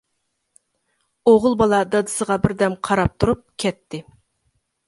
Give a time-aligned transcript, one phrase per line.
[1.31, 4.01] ئوغۇل بالا دادىسىغا بىردەم قاراپ تۇرۇپ كەتتى.